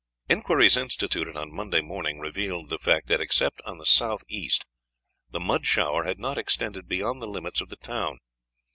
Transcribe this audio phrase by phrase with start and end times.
[0.29, 4.65] Inquiries instituted on Monday morning revealed the fact that, except on the south east,
[5.29, 8.17] the mud shower had not extended beyond the limits of the town.